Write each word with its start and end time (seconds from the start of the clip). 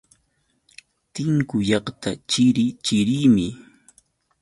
Tinku 1.13 1.57
llaqta 1.67 2.09
chiri 2.29 2.65
chirimi. 2.85 3.47